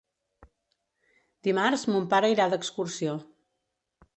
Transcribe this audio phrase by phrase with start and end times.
[1.49, 3.15] Dimarts mon pare irà d'excursió.